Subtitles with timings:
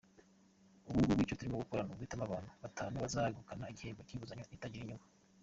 [0.89, 5.05] Ubungubu icyo turimo gukora ni uguhitamo abantu batanu bazegukana igihembo cy’inguzanyo itagira inyungu.